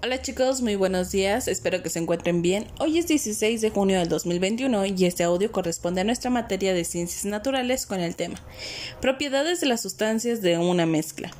Hola 0.00 0.22
chicos, 0.22 0.62
muy 0.62 0.76
buenos 0.76 1.10
días, 1.10 1.48
espero 1.48 1.82
que 1.82 1.90
se 1.90 1.98
encuentren 1.98 2.40
bien. 2.40 2.68
Hoy 2.78 2.98
es 2.98 3.08
16 3.08 3.60
de 3.60 3.70
junio 3.70 3.98
del 3.98 4.08
2021 4.08 4.86
y 4.86 5.06
este 5.06 5.24
audio 5.24 5.50
corresponde 5.50 6.02
a 6.02 6.04
nuestra 6.04 6.30
materia 6.30 6.72
de 6.72 6.84
ciencias 6.84 7.24
naturales 7.24 7.84
con 7.84 7.98
el 7.98 8.14
tema 8.14 8.40
Propiedades 9.00 9.60
de 9.60 9.66
las 9.66 9.82
sustancias 9.82 10.40
de 10.40 10.56
una 10.56 10.86
mezcla. 10.86 11.32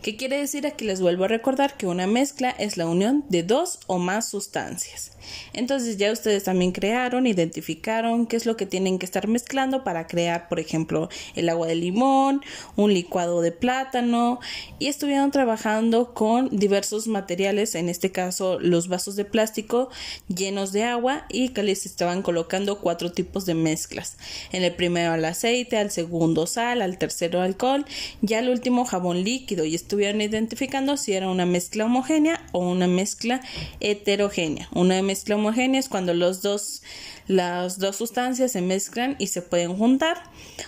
¿Qué 0.00 0.14
quiere 0.14 0.38
decir? 0.38 0.64
Aquí 0.64 0.84
les 0.84 1.00
vuelvo 1.00 1.24
a 1.24 1.28
recordar 1.28 1.76
que 1.76 1.88
una 1.88 2.06
mezcla 2.06 2.50
es 2.50 2.76
la 2.76 2.86
unión 2.86 3.24
de 3.30 3.42
dos 3.42 3.80
o 3.88 3.98
más 3.98 4.28
sustancias. 4.28 5.10
Entonces 5.52 5.96
ya 5.96 6.12
ustedes 6.12 6.44
también 6.44 6.72
crearon, 6.72 7.26
identificaron 7.26 8.26
qué 8.26 8.36
es 8.36 8.46
lo 8.46 8.56
que 8.56 8.66
tienen 8.66 8.98
que 8.98 9.06
estar 9.06 9.26
mezclando 9.26 9.82
para 9.82 10.06
crear, 10.06 10.48
por 10.48 10.60
ejemplo, 10.60 11.08
el 11.34 11.48
agua 11.48 11.66
de 11.66 11.74
limón, 11.74 12.42
un 12.76 12.92
licuado 12.92 13.40
de 13.40 13.52
plátano 13.52 14.40
y 14.78 14.88
estuvieron 14.88 15.30
trabajando 15.30 16.12
con 16.14 16.50
diversos 16.50 17.06
materiales, 17.08 17.74
en 17.74 17.88
este 17.88 18.03
caso 18.12 18.58
los 18.60 18.88
vasos 18.88 19.16
de 19.16 19.24
plástico 19.24 19.90
llenos 20.28 20.72
de 20.72 20.84
agua 20.84 21.26
y 21.28 21.50
que 21.50 21.62
les 21.62 21.86
estaban 21.86 22.22
colocando 22.22 22.80
cuatro 22.80 23.12
tipos 23.12 23.46
de 23.46 23.54
mezclas. 23.54 24.16
En 24.52 24.62
el 24.62 24.74
primero 24.74 25.14
el 25.14 25.24
aceite, 25.24 25.76
al 25.76 25.90
segundo 25.90 26.46
sal, 26.46 26.82
al 26.82 26.98
tercero 26.98 27.40
alcohol 27.40 27.84
y 28.22 28.34
al 28.34 28.48
último 28.48 28.84
jabón 28.84 29.24
líquido 29.24 29.64
y 29.64 29.74
estuvieron 29.74 30.20
identificando 30.20 30.96
si 30.96 31.12
era 31.12 31.30
una 31.30 31.46
mezcla 31.46 31.84
homogénea 31.84 32.44
o 32.52 32.60
una 32.60 32.86
mezcla 32.86 33.40
heterogénea. 33.80 34.68
Una 34.72 35.02
mezcla 35.02 35.36
homogénea 35.36 35.80
es 35.80 35.88
cuando 35.88 36.14
los 36.14 36.42
dos, 36.42 36.82
las 37.26 37.78
dos 37.78 37.96
sustancias 37.96 38.52
se 38.52 38.60
mezclan 38.60 39.16
y 39.18 39.28
se 39.28 39.42
pueden 39.42 39.76
juntar 39.76 40.22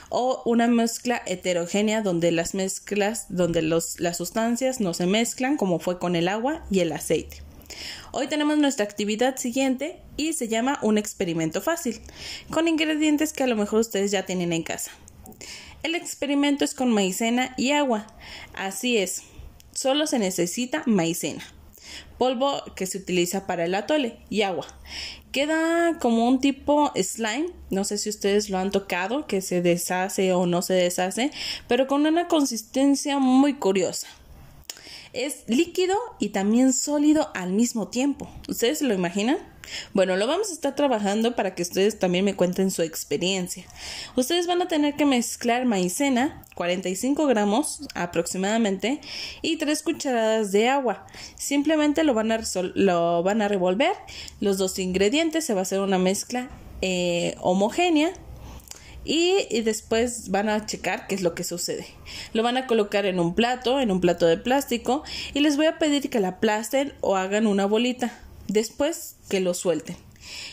o 0.08 0.42
una 0.44 0.66
mezcla 0.68 1.22
heterogénea 1.26 2.02
donde 2.02 2.30
las 2.32 2.54
mezclas, 2.54 3.26
donde 3.28 3.62
los, 3.62 4.00
las 4.00 4.16
sustancias 4.16 4.80
no 4.80 4.94
se 4.94 5.06
mezclan 5.06 5.56
como 5.56 5.78
fue 5.78 5.98
con 5.98 6.16
el 6.16 6.28
agua 6.28 6.64
y 6.70 6.80
el 6.80 6.92
aceite. 6.92 7.25
Hoy 8.12 8.28
tenemos 8.28 8.58
nuestra 8.58 8.84
actividad 8.84 9.36
siguiente 9.36 10.00
y 10.16 10.32
se 10.32 10.48
llama 10.48 10.78
un 10.82 10.98
experimento 10.98 11.60
fácil, 11.60 12.00
con 12.50 12.68
ingredientes 12.68 13.32
que 13.32 13.44
a 13.44 13.46
lo 13.46 13.56
mejor 13.56 13.80
ustedes 13.80 14.10
ya 14.10 14.24
tienen 14.24 14.52
en 14.52 14.62
casa. 14.62 14.90
El 15.82 15.94
experimento 15.94 16.64
es 16.64 16.74
con 16.74 16.90
maicena 16.90 17.54
y 17.56 17.72
agua. 17.72 18.06
Así 18.54 18.96
es, 18.96 19.22
solo 19.72 20.06
se 20.06 20.18
necesita 20.18 20.82
maicena, 20.86 21.44
polvo 22.18 22.62
que 22.74 22.86
se 22.86 22.98
utiliza 22.98 23.46
para 23.46 23.64
el 23.64 23.74
atole 23.74 24.18
y 24.30 24.42
agua. 24.42 24.66
Queda 25.32 25.98
como 26.00 26.26
un 26.26 26.40
tipo 26.40 26.92
slime, 26.96 27.50
no 27.70 27.84
sé 27.84 27.98
si 27.98 28.08
ustedes 28.08 28.48
lo 28.48 28.58
han 28.58 28.70
tocado, 28.70 29.26
que 29.26 29.42
se 29.42 29.60
deshace 29.60 30.32
o 30.32 30.46
no 30.46 30.62
se 30.62 30.74
deshace, 30.74 31.30
pero 31.68 31.86
con 31.86 32.06
una 32.06 32.26
consistencia 32.26 33.18
muy 33.18 33.54
curiosa 33.54 34.08
es 35.24 35.44
líquido 35.46 35.96
y 36.18 36.30
también 36.30 36.72
sólido 36.72 37.30
al 37.34 37.52
mismo 37.52 37.88
tiempo. 37.88 38.28
¿Ustedes 38.48 38.78
se 38.78 38.84
lo 38.84 38.94
imaginan? 38.94 39.38
Bueno, 39.94 40.16
lo 40.16 40.26
vamos 40.26 40.50
a 40.50 40.52
estar 40.52 40.74
trabajando 40.74 41.34
para 41.34 41.54
que 41.54 41.62
ustedes 41.62 41.98
también 41.98 42.24
me 42.24 42.36
cuenten 42.36 42.70
su 42.70 42.82
experiencia. 42.82 43.64
Ustedes 44.14 44.46
van 44.46 44.62
a 44.62 44.68
tener 44.68 44.94
que 44.94 45.06
mezclar 45.06 45.64
maicena, 45.64 46.44
45 46.54 47.26
gramos 47.26 47.80
aproximadamente, 47.94 49.00
y 49.42 49.56
3 49.56 49.82
cucharadas 49.82 50.52
de 50.52 50.68
agua. 50.68 51.06
Simplemente 51.36 52.04
lo 52.04 52.14
van 52.14 52.30
a, 52.32 52.40
lo 52.74 53.22
van 53.22 53.42
a 53.42 53.48
revolver. 53.48 53.92
Los 54.40 54.58
dos 54.58 54.78
ingredientes 54.78 55.44
se 55.44 55.54
va 55.54 55.60
a 55.60 55.62
hacer 55.62 55.80
una 55.80 55.98
mezcla 55.98 56.48
eh, 56.82 57.34
homogénea 57.40 58.12
y, 59.06 59.62
después 59.62 60.30
van 60.30 60.48
a 60.48 60.66
checar 60.66 61.06
qué 61.06 61.14
es 61.14 61.22
lo 61.22 61.34
que 61.34 61.44
sucede. 61.44 61.86
Lo 62.32 62.42
van 62.42 62.56
a 62.56 62.66
colocar 62.66 63.06
en 63.06 63.20
un 63.20 63.34
plato, 63.34 63.80
en 63.80 63.90
un 63.90 64.00
plato 64.00 64.26
de 64.26 64.36
plástico 64.36 65.04
y 65.32 65.40
les 65.40 65.56
voy 65.56 65.66
a 65.66 65.78
pedir 65.78 66.10
que 66.10 66.20
la 66.20 66.28
aplasten 66.28 66.92
o 67.00 67.16
hagan 67.16 67.46
una 67.46 67.66
bolita. 67.66 68.18
Después 68.48 69.16
que 69.28 69.40
lo 69.40 69.54
suelten. 69.54 69.96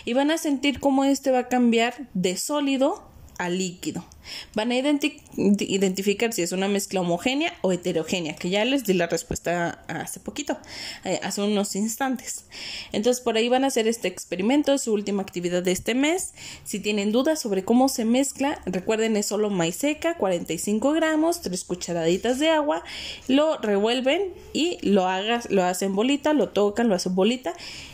Y 0.06 0.14
van 0.14 0.32
a 0.32 0.38
sentir 0.38 0.80
cómo 0.80 1.04
este 1.04 1.32
va 1.32 1.40
a 1.40 1.48
cambiar 1.48 2.08
de 2.14 2.38
sólido 2.38 3.04
líquido. 3.50 4.06
Van 4.54 4.71
a 4.71 4.76
identificar 4.76 6.32
si 6.32 6.42
es 6.42 6.52
una 6.52 6.67
mezcla 6.67 7.02
homogénea 7.02 7.54
o 7.61 7.71
heterogénea, 7.71 8.36
que 8.36 8.49
ya 8.49 8.64
les 8.64 8.86
di 8.86 8.94
la 8.94 9.08
respuesta 9.08 9.83
hace 9.88 10.20
poquito, 10.20 10.58
eh, 11.04 11.20
hace 11.23 11.42
unos 11.42 11.76
instantes. 11.76 12.45
Entonces 12.92 13.21
por 13.21 13.36
ahí 13.36 13.49
van 13.49 13.64
a 13.64 13.67
hacer 13.67 13.88
este 13.88 14.08
experimento, 14.08 14.77
su 14.77 14.94
última 14.94 15.21
actividad 15.21 15.64
de 15.64 15.71
este 15.71 15.95
mes. 15.95 16.33
Si 16.64 16.80
tienen 16.80 17.11
dudas 17.11 17.42
sobre 17.42 17.66
cómo 17.66 17.89
se 17.89 18.05
mezcla, 18.05 18.61
recuerden 18.66 19.17
es 19.17 19.26
solo 19.26 19.50
maíz 19.50 19.76
seca, 19.76 20.15
45 20.17 20.94
gramos, 20.94 21.42
3 21.42 21.64
cucharaditas 21.65 22.39
de 22.39 22.50
agua, 22.50 22.83
lo 23.27 23.58
revuelven 23.58 24.33
y 24.54 24.77
lo, 24.82 25.08
hagas, 25.08 25.50
lo 25.50 25.64
hacen 25.64 25.95
bolita, 25.95 26.33
lo 26.33 26.50
tocan, 26.50 26.88
lo 26.88 26.95
hacen 26.95 27.15
bolita 27.15 27.54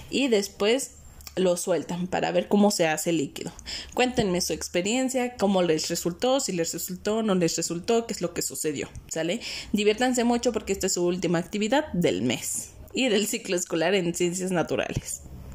y 0.10 0.28
después 0.28 0.99
lo 1.40 1.58
sueltan 1.58 2.08
para 2.08 2.32
ver 2.32 2.48
cómo 2.48 2.72
se 2.72 2.88
hace 2.88 3.10
el 3.12 3.18
líquido. 3.18 3.52
Cuéntenme 3.94 4.42
su 4.42 4.54
experiencia, 4.54 5.36
cómo 5.36 5.62
les 5.62 5.90
resultó, 5.90 6.40
si 6.40 6.52
les 6.52 6.74
resultó, 6.74 7.24
no 7.24 7.36
les 7.36 7.56
resultó, 7.58 8.06
qué 8.06 8.14
es 8.14 8.22
lo 8.22 8.34
que 8.34 8.42
sucedió, 8.42 8.90
¿sale? 9.08 9.42
Diviértanse 9.74 10.24
mucho 10.24 10.52
porque 10.52 10.74
esta 10.74 10.88
es 10.88 10.94
su 10.94 11.06
última 11.06 11.40
actividad 11.40 11.92
del 11.94 12.22
mes 12.22 12.72
y 12.94 13.10
del 13.10 13.28
ciclo 13.28 13.56
escolar 13.56 13.96
en 13.96 14.14
ciencias 14.14 14.52
naturales. 14.52 15.22